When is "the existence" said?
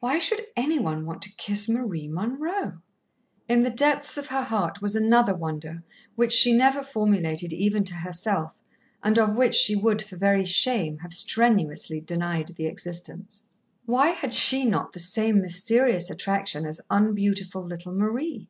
12.56-13.44